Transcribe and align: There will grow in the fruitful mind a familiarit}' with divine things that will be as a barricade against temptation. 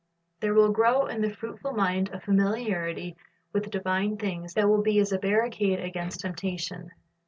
There 0.39 0.55
will 0.55 0.71
grow 0.71 1.05
in 1.05 1.21
the 1.21 1.29
fruitful 1.29 1.73
mind 1.73 2.09
a 2.11 2.17
familiarit}' 2.19 3.15
with 3.53 3.69
divine 3.69 4.17
things 4.17 4.55
that 4.55 4.67
will 4.67 4.81
be 4.81 4.97
as 4.97 5.11
a 5.11 5.19
barricade 5.19 5.79
against 5.79 6.21
temptation. 6.21 6.89